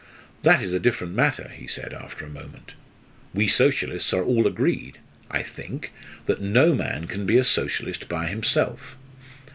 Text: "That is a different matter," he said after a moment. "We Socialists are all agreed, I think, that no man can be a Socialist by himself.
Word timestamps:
"That 0.41 0.63
is 0.63 0.73
a 0.73 0.79
different 0.79 1.13
matter," 1.13 1.51
he 1.55 1.67
said 1.67 1.93
after 1.93 2.25
a 2.25 2.27
moment. 2.27 2.71
"We 3.35 3.47
Socialists 3.47 4.11
are 4.13 4.23
all 4.23 4.47
agreed, 4.47 4.97
I 5.29 5.43
think, 5.43 5.91
that 6.25 6.41
no 6.41 6.73
man 6.73 7.05
can 7.05 7.27
be 7.27 7.37
a 7.37 7.43
Socialist 7.43 8.09
by 8.09 8.25
himself. 8.25 8.97